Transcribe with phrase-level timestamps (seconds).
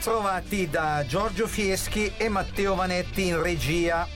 [0.00, 4.08] Ritrovati da Giorgio Fieschi e Matteo Vanetti in regia.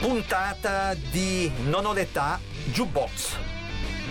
[0.00, 2.38] Puntata di Non ho l'età,
[2.72, 3.36] Jukebox.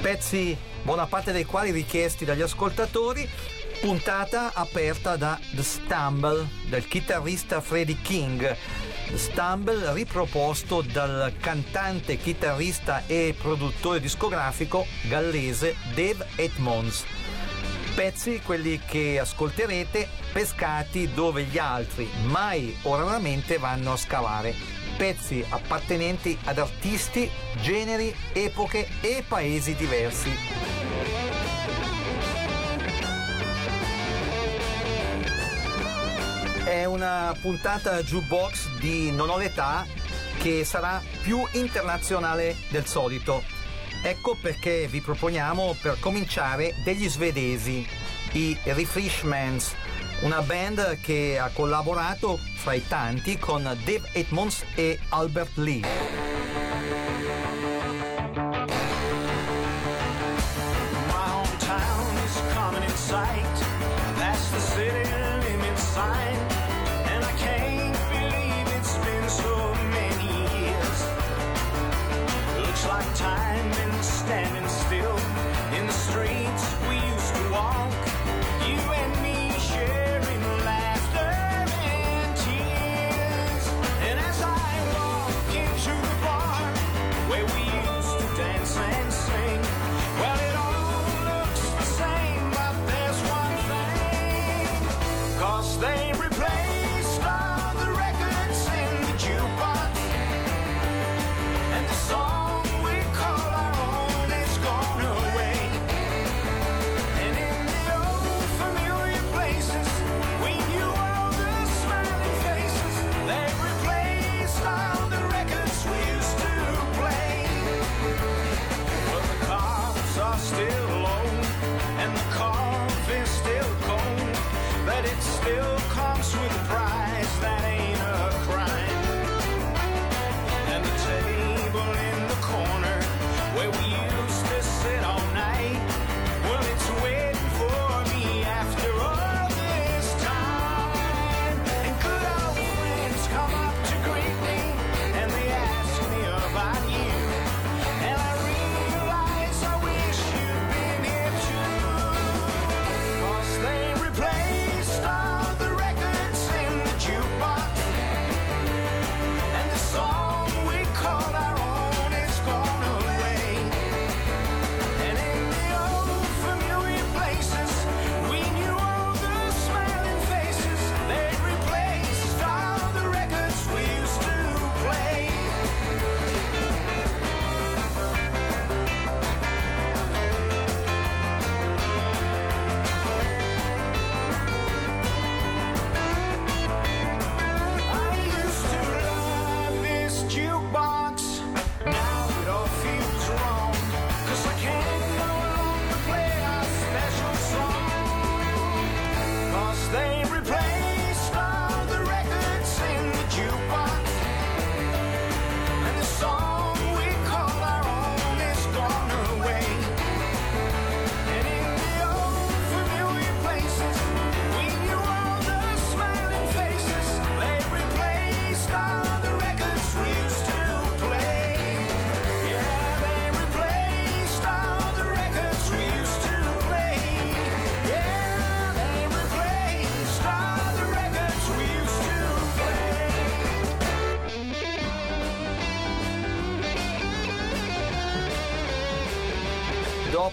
[0.02, 3.30] Pezzi, buona parte dei quali richiesti dagli ascoltatori.
[3.80, 8.58] Puntata aperta da The Stumble del chitarrista Freddie King.
[9.08, 17.06] The Stumble riproposto dal cantante, chitarrista e produttore discografico gallese Dave Edmonds
[17.94, 24.54] pezzi, quelli che ascolterete, pescati dove gli altri mai o raramente vanno a scavare.
[24.98, 27.30] Pezzi appartenenti ad artisti,
[27.62, 30.32] generi, epoche e paesi diversi.
[36.66, 39.86] È una puntata jukebox di Non ho l'età
[40.40, 43.61] che sarà più internazionale del solito
[44.04, 47.88] Ecco perché vi proponiamo per cominciare degli svedesi,
[48.34, 49.76] i Refreshments,
[50.22, 56.32] una band che ha collaborato fra i tanti con Dave Edmonds e Albert Lee.
[74.32, 75.18] standing still
[75.78, 76.41] in the street.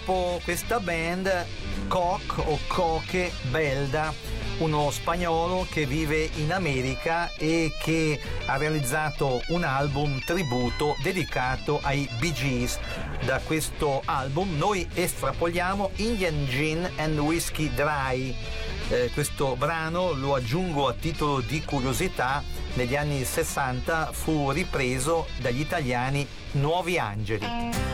[0.09, 1.47] Dopo questa band
[1.87, 4.11] Koch o Coche Belda,
[4.59, 12.09] uno spagnolo che vive in America e che ha realizzato un album tributo dedicato ai
[12.19, 12.79] Bee Gees.
[13.27, 18.35] Da questo album noi estrapoliamo Indian Gin and Whiskey Dry.
[18.89, 22.43] Eh, questo brano lo aggiungo a titolo di curiosità,
[22.75, 27.88] negli anni 60 fu ripreso dagli italiani Nuovi Angeli.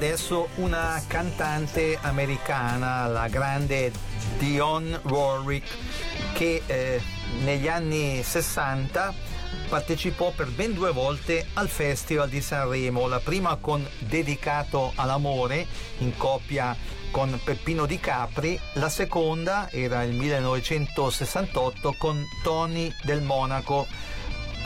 [0.00, 3.92] Adesso una cantante americana, la grande
[4.38, 5.68] Dionne Warwick,
[6.32, 7.02] che eh,
[7.44, 9.12] negli anni 60
[9.68, 15.66] partecipò per ben due volte al Festival di Sanremo, la prima con Dedicato all'amore
[15.98, 16.74] in coppia
[17.10, 23.86] con Peppino Di Capri, la seconda era il 1968 con Tony del Monaco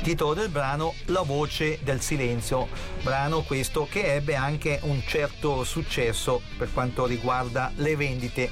[0.04, 2.68] titolo del brano La voce del silenzio,
[3.02, 8.50] brano questo che ebbe anche un certo successo per quanto riguarda le vendite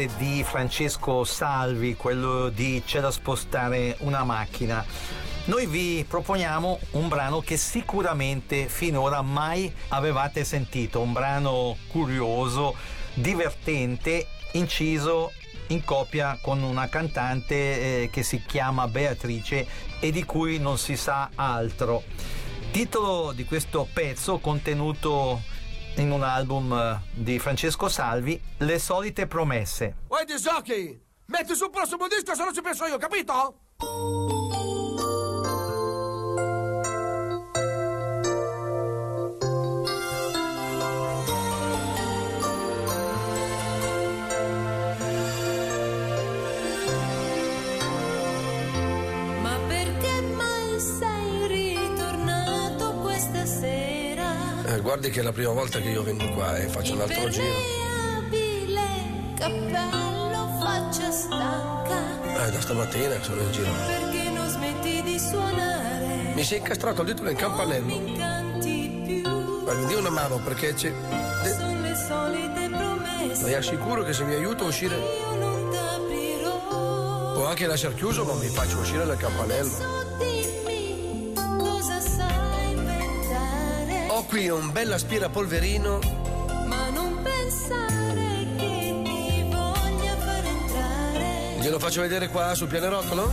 [0.00, 4.84] ricordate di Francesco Salvi, quello di C'è da spostare una macchina?
[5.44, 12.74] Noi vi proponiamo un brano che sicuramente finora mai avevate sentito, un brano curioso,
[13.14, 15.32] divertente, inciso
[15.68, 19.66] in coppia con una cantante eh, che si chiama Beatrice
[19.98, 22.02] e di cui non si sa altro.
[22.70, 25.42] Titolo di questo pezzo contenuto
[26.00, 29.96] in un album eh, di Francesco Salvi, Le solite promesse.
[30.08, 31.08] Uè, Disocchi!
[31.26, 34.39] Metti sul prossimo disco se non ci penso io, capito?
[54.80, 57.28] Eh, guardi che è la prima volta che io vengo qua e faccio un altro
[57.28, 57.54] giro.
[59.36, 62.46] Cappello, faccia stanca.
[62.46, 63.70] Eh, da stamattina che sono in giro.
[63.86, 66.32] Perché non smetti di suonare?
[66.34, 67.88] Mi si è incastrato il dito nel campanello.
[67.88, 69.30] Non mi canti più.
[69.66, 70.92] Ma mi dia una mano perché c'è.
[71.44, 73.44] Sono le solite promesse.
[73.44, 74.96] Le assicuro che se mi aiuta a uscire.
[74.96, 77.34] Io non t'aprirò.
[77.34, 79.99] Può anche lasciare chiuso, ma mi faccio uscire dal campanello.
[84.30, 85.98] Ho qui un bel aspirapolverino.
[86.66, 93.32] Ma non pensare che ti voglia far entrare Glielo faccio vedere qua sul pianerottolo?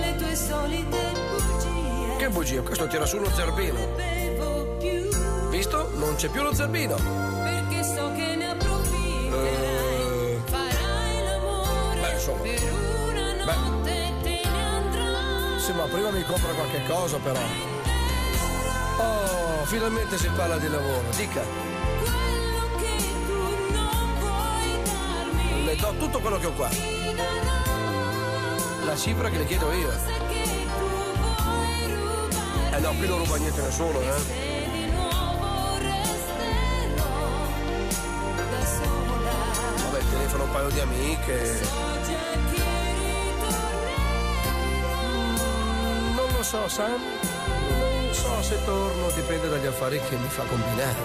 [0.00, 0.98] le tue solite
[1.30, 2.16] bugie.
[2.18, 3.78] Che bugia, questo tira su uno zerbino.
[3.78, 5.08] Non bevo più
[5.50, 5.90] Visto?
[5.94, 6.96] Non c'è più lo zerbino.
[6.96, 9.46] perché so che ne approfitterai.
[9.46, 10.40] Eh.
[10.46, 12.42] Farai l'amore Beh, insomma.
[12.42, 12.62] per
[13.08, 13.54] una Beh.
[13.54, 15.60] notte te ne andrai.
[15.60, 17.38] Sì, ma prima mi compra qualche cosa però.
[18.98, 21.02] Oh, finalmente si parla di lavoro.
[21.16, 25.64] Dica, Quello che tu non puoi darmi.
[25.64, 26.68] le do tutto quello che ho qua.
[28.84, 29.90] La cifra che le chiedo io.
[32.72, 34.42] Eh no, qui non ruba niente nessuno, eh.
[39.90, 41.60] Vabbè, telefono un paio di amiche.
[46.16, 47.00] Non lo so, Sam.
[48.46, 50.98] Se torno, dipende dagli affari che mi fa combinare.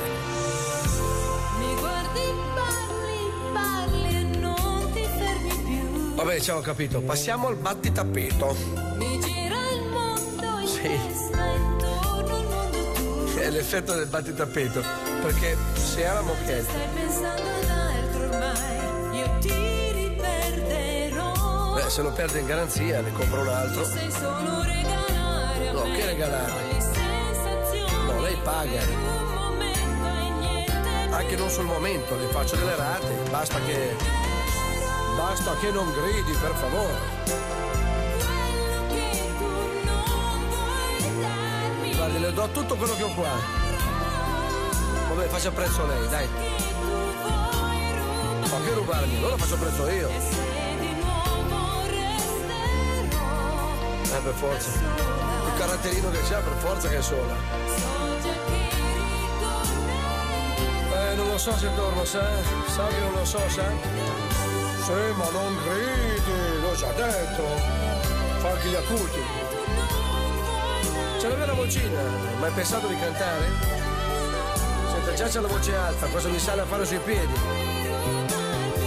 [1.57, 2.19] Mi guardi,
[2.53, 6.15] parli, parli e non ti fermi più.
[6.15, 6.99] Vabbè, ci ho capito.
[7.01, 8.55] Passiamo al battitappeto.
[8.97, 10.81] Mi gira il mondo in Sì.
[10.81, 13.37] testa, intorno al mondo tu.
[13.37, 14.81] È l'effetto del battitappeto.
[15.21, 21.73] Perché se eravamo che Stai pensando ad altro ormai, io ti riperderò.
[21.73, 23.85] Beh, se lo perde in garanzia, ne compro un altro.
[23.85, 26.78] Sei solo regalare No, che regalare?
[28.49, 28.81] Paga.
[31.11, 33.07] Anche non sul momento, le faccio delle rate.
[33.29, 33.95] Basta che.
[35.15, 36.97] Basta che non gridi, per favore.
[41.95, 43.29] Guardi, le do tutto quello che ho qua.
[45.09, 46.27] Vabbè, faccia prezzo lei, dai.
[48.49, 49.17] Ma che rubarmi?
[49.17, 50.09] Allora faccio prezzo io.
[54.11, 54.69] Eh, per forza.
[54.69, 58.08] Il caratterino che c'ha, per forza che è sola.
[60.93, 62.27] Eh, non lo so se torno, sa?
[62.67, 63.63] Sa che non lo so, sa?
[64.83, 67.43] Sì, ma non gridi, l'ho già detto.
[68.39, 69.21] Fa gli acuti.
[71.19, 72.01] C'è una bella vocina,
[72.39, 73.51] ma hai pensato di cantare?
[74.91, 77.33] Senta, già c'è la voce alta, cosa mi sale a fare sui piedi?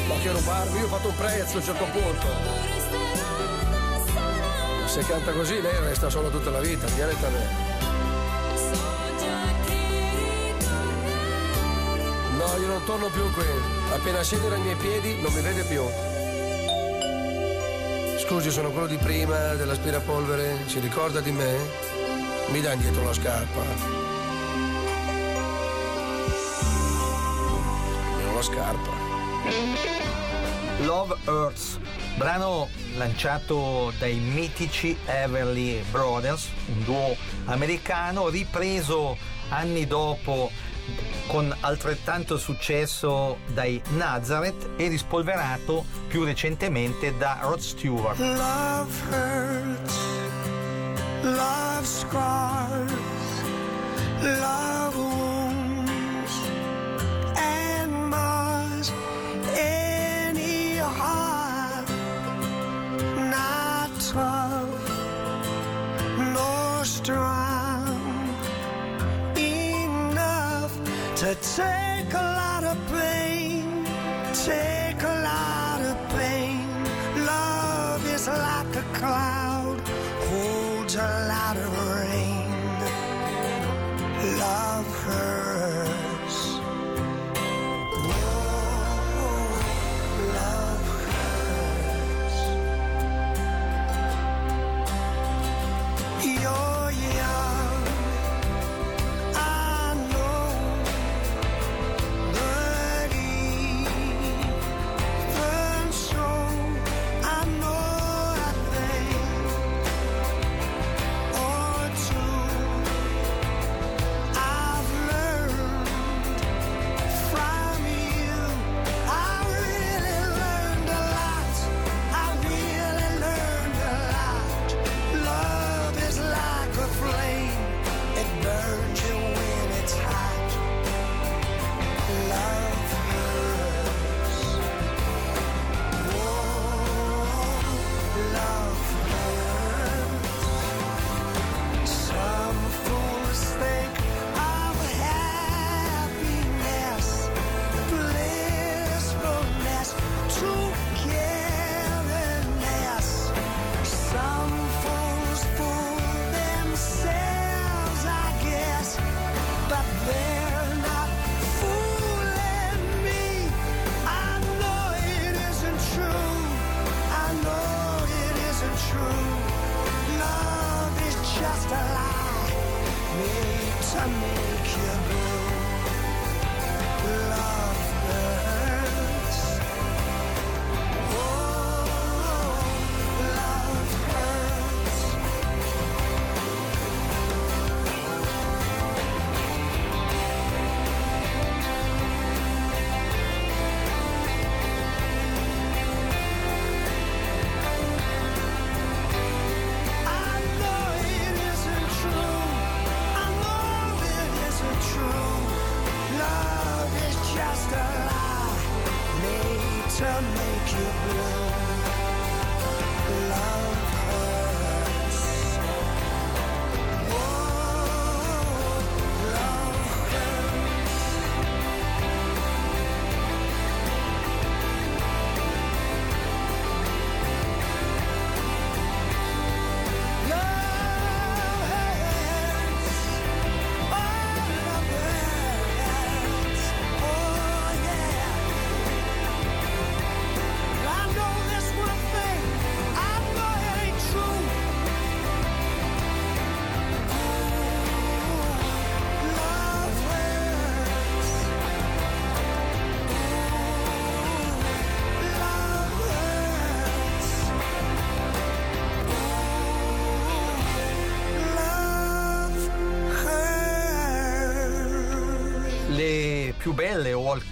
[0.09, 2.27] Ma che rubarmi, io ho fatto un prezzo a un certo punto.
[4.87, 7.72] Se canta così lei resta solo tutta la vita, dialetta
[12.83, 13.45] non torno più qui.
[13.93, 15.83] Appena scende dai miei piedi non mi vede più.
[18.19, 20.65] Scusi, sono quello di prima dell'aspirapolvere.
[20.67, 21.57] Si ricorda di me?
[22.49, 23.61] Mi dà indietro la scarpa.
[28.11, 28.91] Almeno la scarpa.
[30.81, 31.79] Love Hurts,
[32.17, 39.17] brano lanciato dai mitici Everly Brothers, un duo americano ripreso
[39.51, 40.51] anni dopo
[41.33, 48.19] con altrettanto successo dai Nazareth e rispolverato più recentemente da Rod Stewart.
[48.19, 49.99] Love hurts,
[51.23, 52.93] love scars,
[54.21, 55.22] love
[71.23, 71.92] to take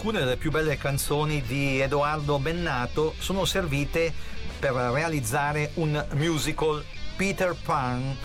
[0.01, 4.11] alcune delle più belle canzoni di Edoardo Bennato sono servite
[4.59, 6.83] per realizzare un musical
[7.17, 8.17] Peter Pan.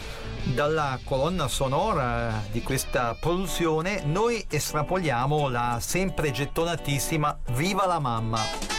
[0.44, 8.75] Dalla colonna sonora di questa produzione noi estrapoliamo la sempre gettonatissima Viva la mamma!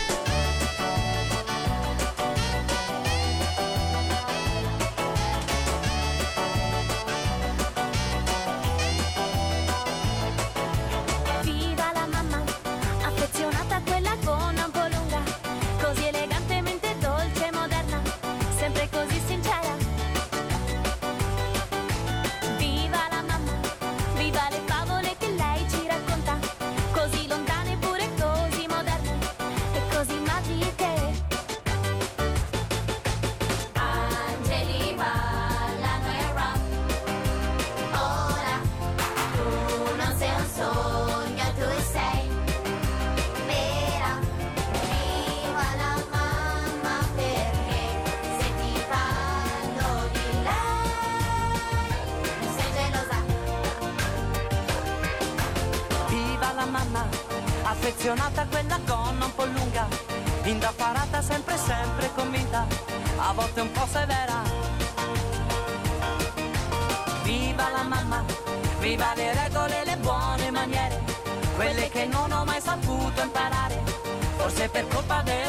[63.29, 64.43] A volte un po' severa.
[67.25, 68.25] Viva la mamma,
[68.79, 71.03] viva le regole le buone maniere,
[71.57, 73.83] quelle che non ho mai saputo imparare,
[74.37, 75.46] forse per colpa del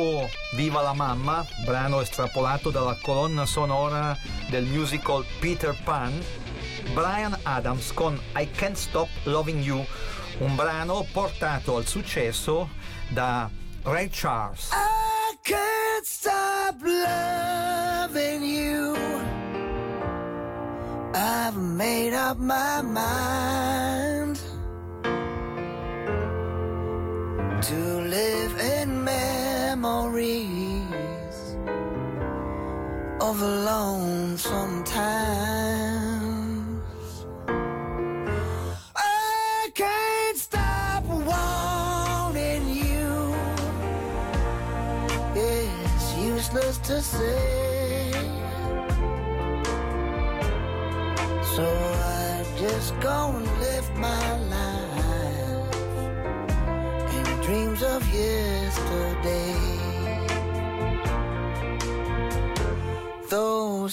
[0.00, 4.16] Dopo Viva la mamma, brano estrapolato dalla colonna sonora
[4.48, 6.18] del musical Peter Pan,
[6.94, 9.84] Brian Adams con I Can't Stop Loving You,
[10.38, 12.70] un brano portato al successo
[13.08, 13.50] da
[13.82, 14.70] Ray Charles.
[14.72, 18.96] I can't stop loving you.
[21.12, 23.49] I've made up my mind.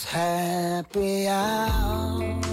[0.03, 2.46] happy hour.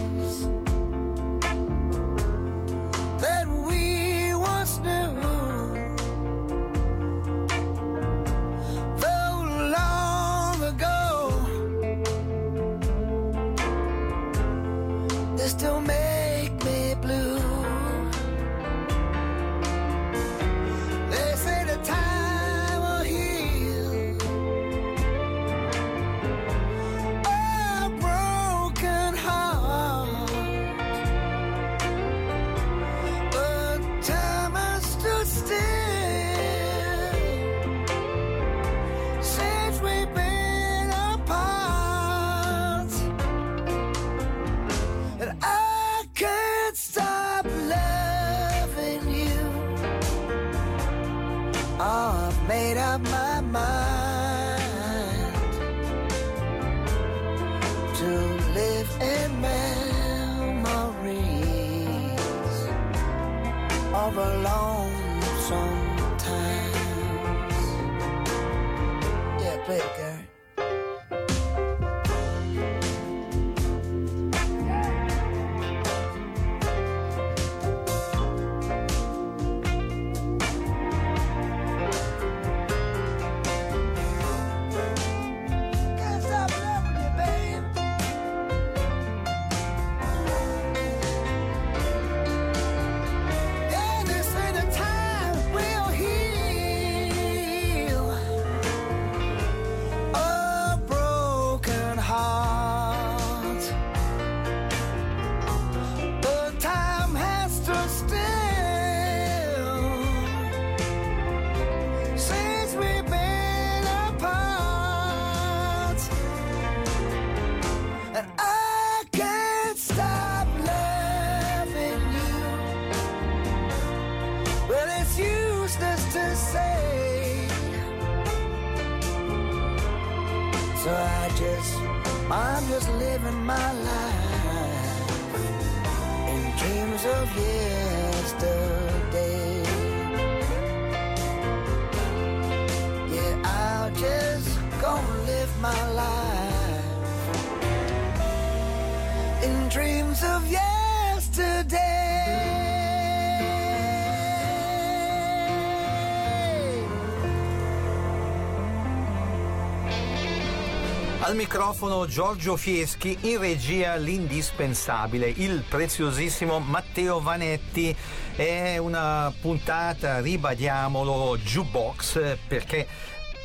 [161.25, 167.97] Al microfono Giorgio Fieschi, in regia l'indispensabile, il preziosissimo Matteo Vanetti.
[168.37, 172.87] È una puntata, ribadiamolo, jukebox perché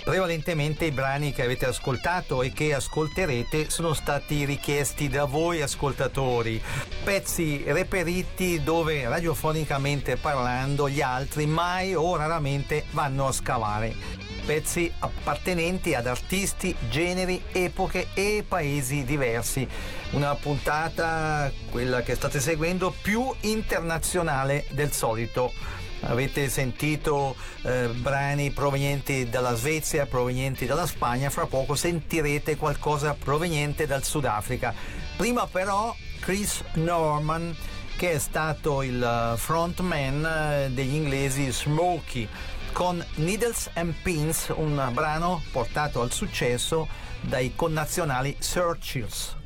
[0.04, 6.62] prevalentemente i brani che avete ascoltato e che ascolterete sono stati richiesti da voi ascoltatori,
[7.06, 14.19] pezzi reperiti dove radiofonicamente parlando gli altri mai o raramente vanno a scavare
[14.50, 19.68] pezzi appartenenti ad artisti, generi, epoche e paesi diversi.
[20.14, 25.54] Una puntata, quella che state seguendo, più internazionale del solito.
[26.02, 33.86] Avete sentito eh, brani provenienti dalla Svezia, provenienti dalla Spagna, fra poco sentirete qualcosa proveniente
[33.86, 34.74] dal Sudafrica.
[35.16, 37.56] Prima però Chris Norman
[37.98, 42.26] che è stato il frontman eh, degli inglesi Smokey
[42.72, 46.88] con Needles and Pins, un brano portato al successo
[47.22, 49.39] dai connazionali Searchers.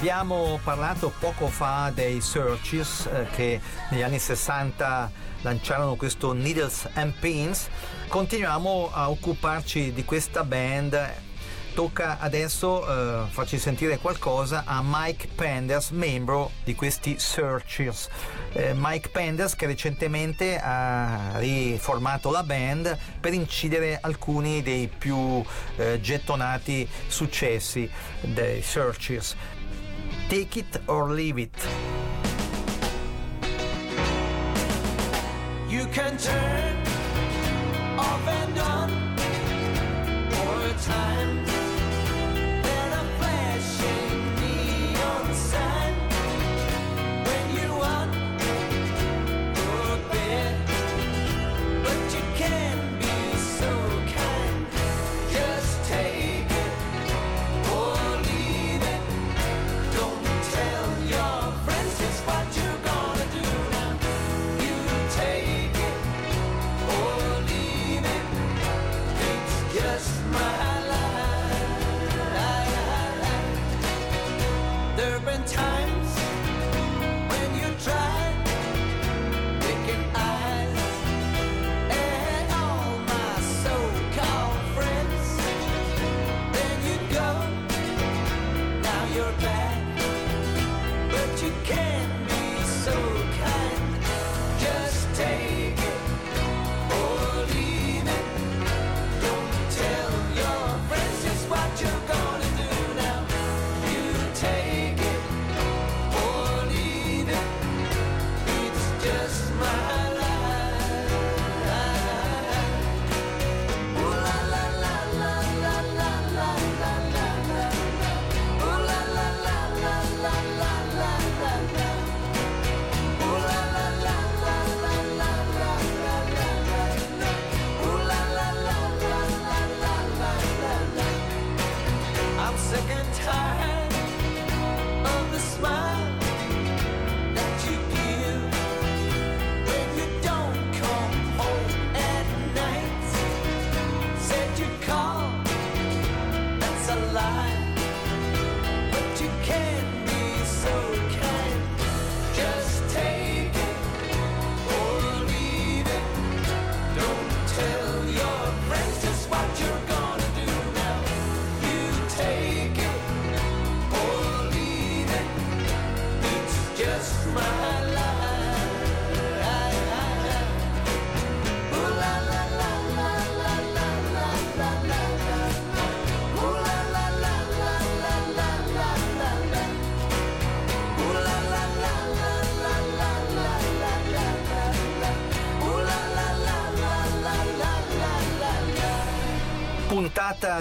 [0.00, 3.60] Abbiamo parlato poco fa dei Searches eh, che
[3.90, 5.10] negli anni 60
[5.42, 7.68] lanciarono questo Needles and Pins.
[8.08, 11.28] Continuiamo a occuparci di questa band
[11.74, 18.08] tocca adesso eh, farci sentire qualcosa a Mike Penders, membro di questi Searchers.
[18.52, 25.44] Eh, Mike Penders che recentemente ha riformato la band per incidere alcuni dei più
[25.76, 27.88] eh, gettonati successi
[28.22, 29.36] dei Searchers.
[30.30, 31.50] Take it or leave it.
[35.68, 36.79] You can turn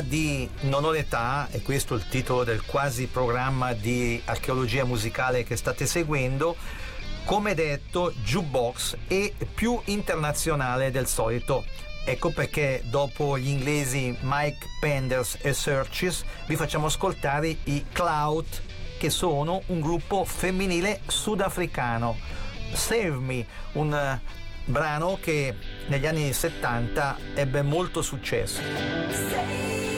[0.10, 5.44] di Non ho l'età, e questo è il titolo del quasi programma di archeologia musicale
[5.44, 6.56] che state seguendo,
[7.26, 11.64] come detto, jukebox è più internazionale del solito.
[12.04, 18.64] Ecco perché dopo gli inglesi Mike Penders e Searches vi facciamo ascoltare i Clout,
[18.98, 22.18] che sono un gruppo femminile sudafricano.
[22.74, 24.22] Save Me, un eh,
[24.66, 25.56] brano che
[25.88, 29.89] negli anni 70 ebbe molto successo.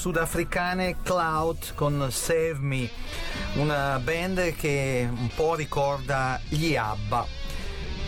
[0.00, 2.88] sudafricane Cloud con Save Me,
[3.56, 7.26] una band che un po' ricorda gli ABBA.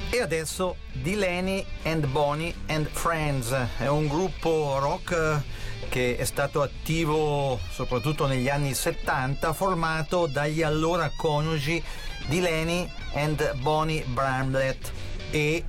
[0.08, 5.42] E adesso Delaney and Bonnie and Friends, è un gruppo rock
[5.90, 11.82] che è stato attivo soprattutto negli anni 70, formato dagli allora coniugi
[12.26, 14.90] Delaney and Bonnie Bramlett
[15.30, 15.62] e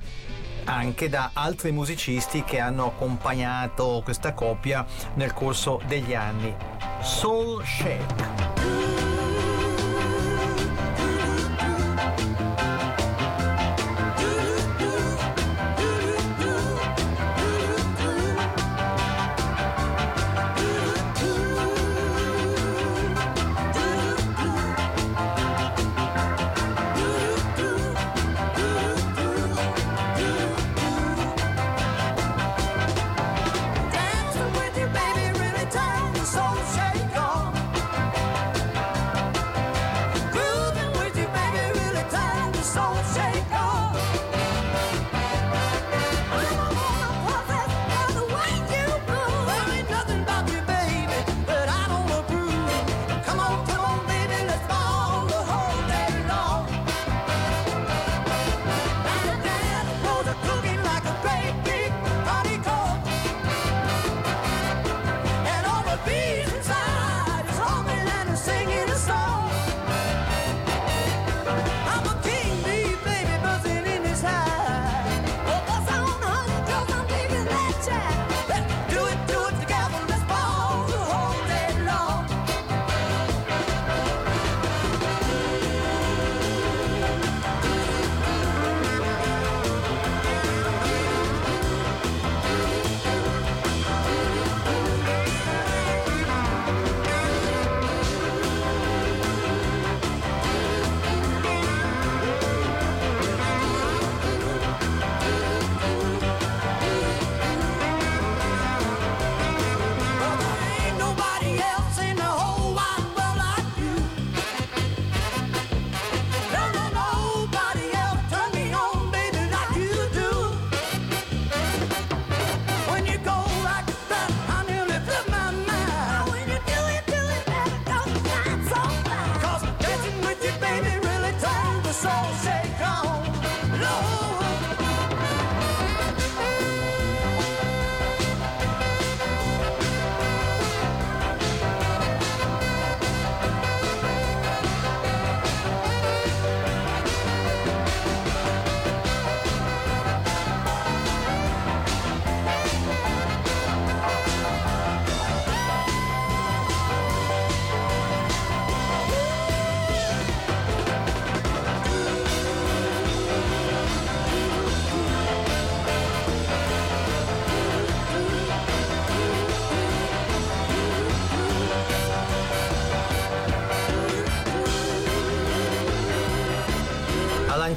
[0.64, 4.84] anche da altri musicisti che hanno accompagnato questa coppia
[5.14, 6.54] nel corso degli anni.
[7.00, 8.53] Soul Shake.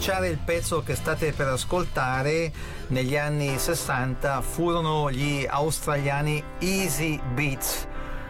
[0.08, 2.50] Lanciare il pezzo che state per ascoltare
[2.88, 7.86] negli anni 60 furono gli australiani Easy Beats.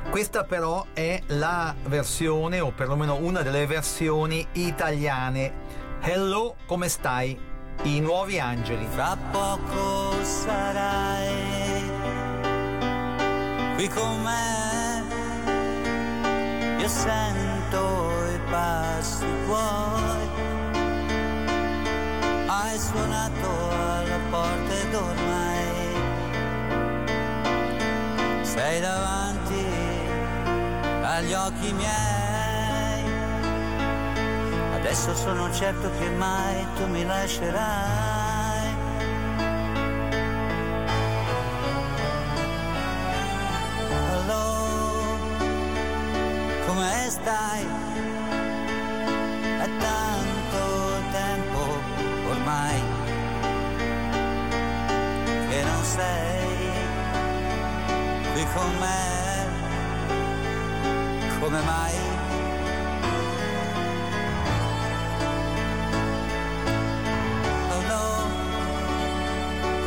[0.09, 5.53] Questa però è la versione, o perlomeno una delle versioni italiane.
[6.01, 7.37] Hello, come stai?
[7.83, 8.87] I nuovi angeli.
[8.89, 11.83] Fra poco sarai
[13.75, 15.05] qui con me.
[16.79, 19.66] Io sento i passi tuoi.
[22.49, 25.67] Hai suonato alla porta ed ormai
[28.41, 29.65] sei davanti
[31.03, 33.03] agli occhi miei.
[34.75, 38.06] Adesso sono certo che mai tu mi lascerai.
[61.57, 61.95] Come mai?
[67.71, 68.05] Oh no,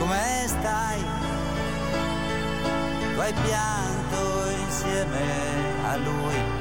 [0.00, 1.04] come stai?
[3.14, 5.26] Tu hai pianto insieme
[5.84, 6.59] a lui.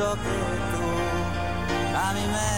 [0.00, 0.36] So che
[0.72, 0.82] tu
[1.92, 2.52] ami me.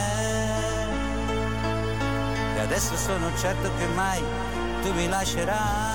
[2.56, 4.22] E adesso sono certo che mai
[4.82, 5.91] tu mi lascerai.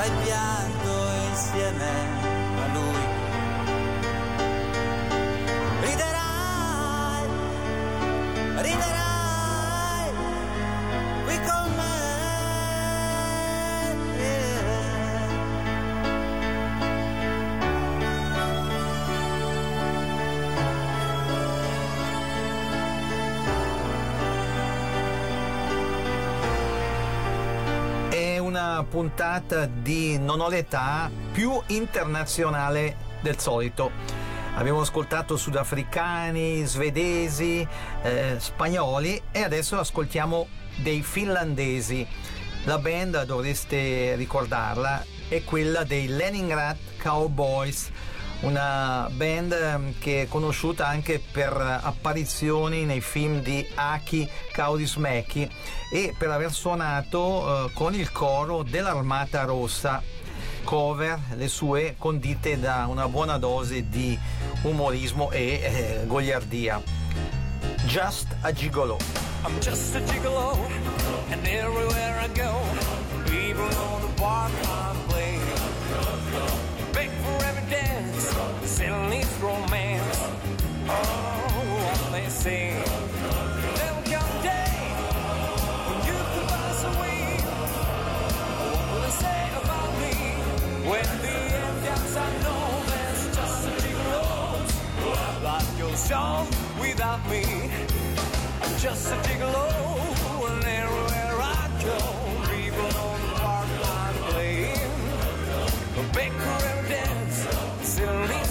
[0.00, 0.92] Hai pianto
[1.28, 2.39] insieme
[28.84, 33.90] puntata di Non ho l'età più internazionale del solito.
[34.54, 37.66] Abbiamo ascoltato sudafricani, svedesi,
[38.02, 42.06] eh, spagnoli e adesso ascoltiamo dei finlandesi.
[42.64, 47.90] La band, dovreste ricordarla, è quella dei Leningrad Cowboys,
[48.40, 55.48] una band ehm, che è conosciuta anche per apparizioni nei film di Aki Kaurismäki
[55.92, 60.02] e per aver suonato eh, con il coro dell'Armata Rossa
[60.64, 64.18] cover le sue condite da una buona dose di
[64.62, 66.82] umorismo e eh, goliardia.
[67.86, 68.98] Just a Gigolo.
[69.42, 70.54] I'm just a gigolo,
[71.30, 72.52] and everywhere I go,
[73.24, 74.99] people know the part I
[78.80, 80.20] selling needs romance.
[80.88, 82.82] Oh, they say.
[83.76, 84.76] There'll come day
[85.86, 86.18] when you
[86.50, 87.22] pass away.
[88.72, 90.14] What will they say about me
[90.90, 92.14] when the end comes?
[92.16, 94.28] I know there's just a gigolo.
[95.44, 96.46] Life goes on
[96.80, 97.44] without me.
[98.62, 99.66] I'm just a gigolo,
[100.48, 101.98] and everywhere I go,
[102.52, 103.19] people know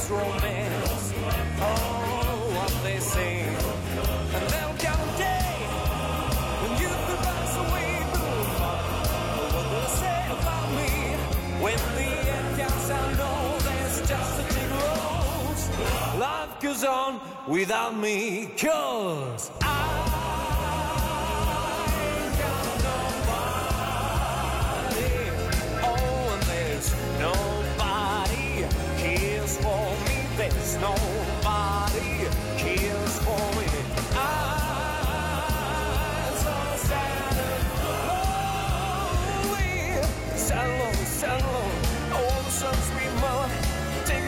[0.10, 1.14] romance.
[1.62, 3.41] Oh, what they say.
[3.41, 5.53] And there'll come a day
[6.62, 8.47] when you could pass away, boom.
[9.38, 10.91] What will they say about me?
[11.64, 16.20] When the end comes, I know there's just a gigolo.
[16.20, 20.09] Life goes on without me, cause I
[30.78, 33.67] Nobody cares for me.
[34.15, 36.55] I'm so
[36.88, 37.89] sad and
[39.49, 40.38] lonely.
[40.38, 41.80] Sad, lonely, sad, lonely.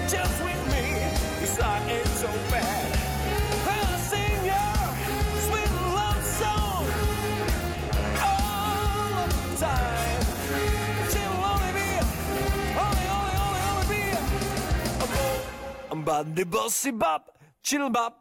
[0.09, 0.99] Just with me.
[1.41, 1.89] It's like
[16.03, 18.20] Bum the bossy bop, chill bop.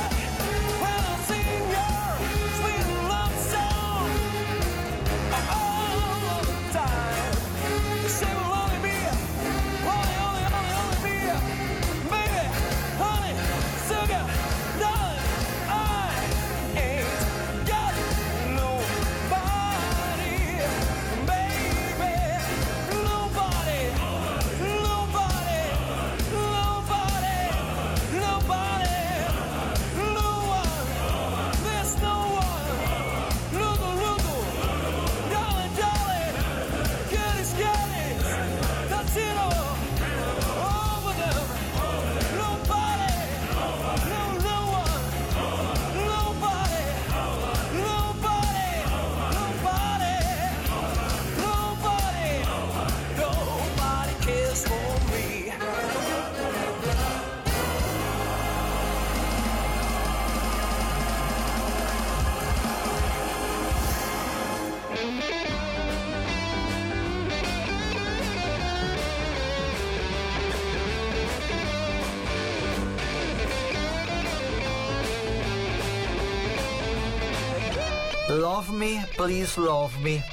[78.31, 80.23] Love Me, Please Love Me,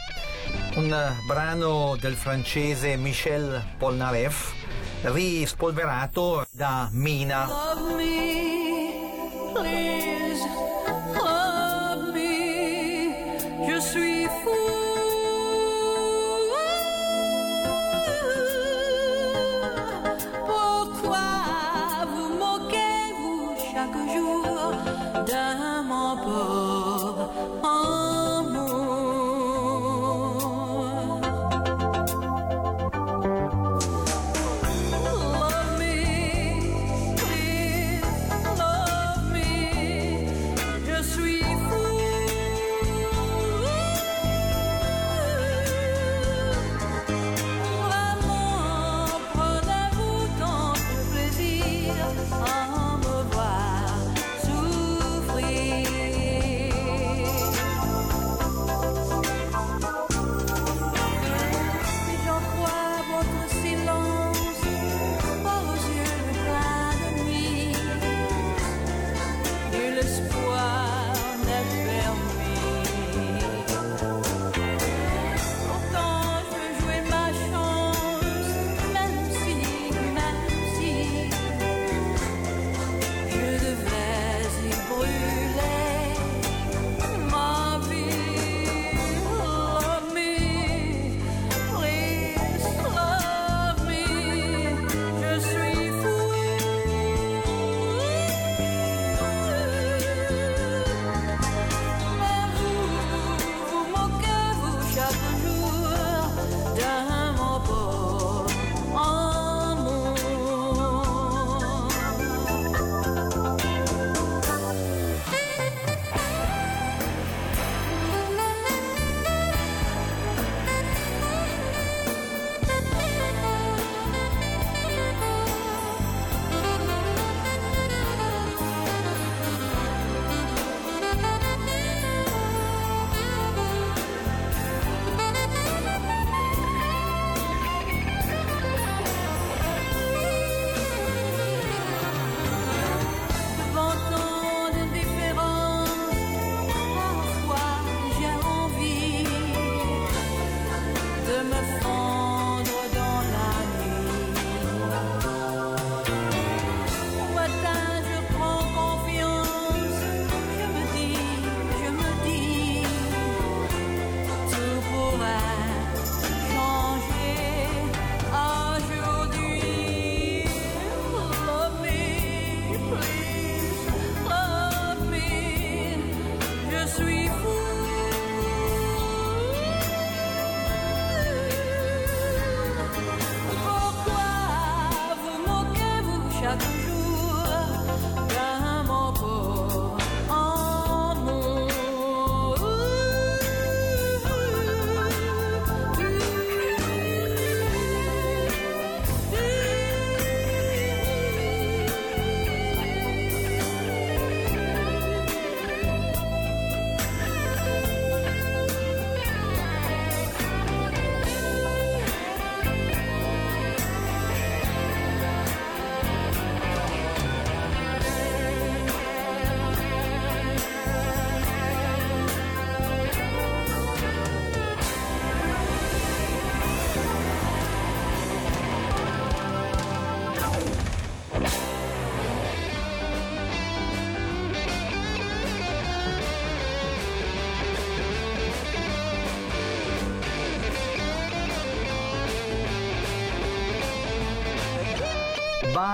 [0.76, 4.53] un eh, brano del francese Michel Polnareff
[5.03, 7.46] rispolverato da Mina.
[7.46, 10.17] Love me, please.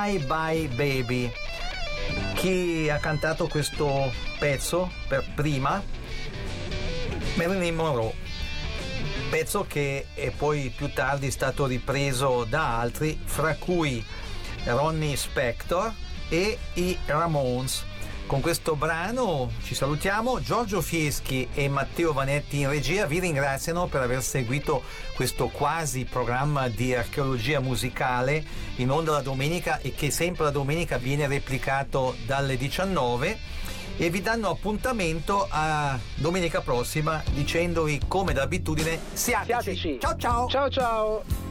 [0.04, 1.32] Bye Bye Baby.
[2.34, 5.82] Chi ha cantato questo pezzo per prima?
[7.36, 8.12] Marilyn Monroe.
[9.30, 14.04] Pezzo che è poi più tardi stato ripreso da altri, fra cui
[14.64, 15.90] Ronnie Spector
[16.28, 17.84] e i Ramones.
[18.26, 20.40] Con questo brano ci salutiamo.
[20.40, 24.82] Giorgio Fieschi e Matteo Vanetti in regia vi ringraziano per aver seguito
[25.14, 28.42] questo quasi programma di archeologia musicale
[28.76, 33.38] in onda la domenica e che sempre la domenica viene replicato dalle 19
[33.96, 39.76] e vi danno appuntamento a domenica prossima dicendovi come d'abitudine siateci.
[39.76, 39.98] Siateci.
[40.00, 40.48] Ciao ciao.
[40.48, 41.43] Ciao ciao.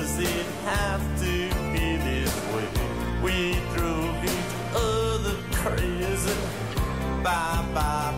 [0.00, 1.32] Does it have to
[1.74, 2.68] be this way?
[3.22, 6.36] We drove each other crazy.
[7.22, 8.09] Bye bye,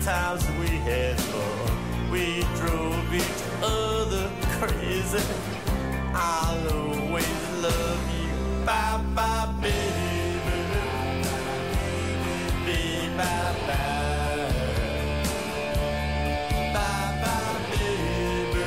[0.00, 2.10] times we had fun.
[2.10, 5.22] We drove each other crazy.
[6.14, 8.64] I'll always love you.
[8.64, 10.58] Bye bye, baby.
[12.64, 14.48] Baby, bye bye.
[16.74, 18.64] Bye bye, baby.